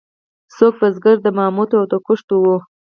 څوک 0.57 0.73
بزګر 0.81 1.17
د 1.23 1.27
مامتو 1.37 1.75
او 1.79 1.85
د 1.91 1.93
کښتو 2.05 2.35
وو. 2.43 2.57